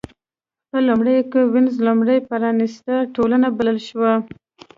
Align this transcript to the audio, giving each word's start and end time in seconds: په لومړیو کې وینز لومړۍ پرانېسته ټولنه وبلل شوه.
په 0.69 0.77
لومړیو 0.87 1.27
کې 1.31 1.41
وینز 1.53 1.75
لومړۍ 1.87 2.19
پرانېسته 2.29 2.93
ټولنه 3.15 3.45
وبلل 3.49 3.79
شوه. 3.87 4.11